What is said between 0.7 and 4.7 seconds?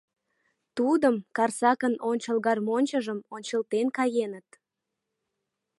Тудым, Карсакын ончыл гармоньчыжым, ончылтен каеныт!